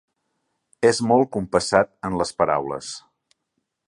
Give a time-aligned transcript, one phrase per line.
[0.89, 2.91] És molt compassat en les paraules.